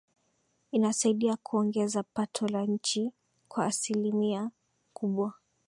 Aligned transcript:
inasaidia 0.71 1.37
kuongeza 1.43 2.03
pato 2.03 2.47
la 2.47 2.65
nchi 2.65 3.11
kwa 3.47 3.65
asilimia 3.65 4.51
kubwa 4.93 5.33